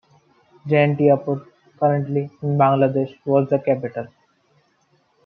Jaintiapur, 0.65 1.45
currently 1.79 2.31
in 2.41 2.57
Bangladesh, 2.57 3.15
was 3.23 3.47
the 3.49 3.59
capital. 3.59 4.07